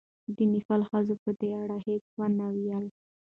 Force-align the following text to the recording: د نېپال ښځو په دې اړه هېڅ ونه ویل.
د 0.35 0.37
نېپال 0.53 0.81
ښځو 0.89 1.15
په 1.23 1.31
دې 1.39 1.49
اړه 1.63 1.77
هېڅ 1.87 2.05
ونه 2.19 2.45
ویل. 2.55 2.85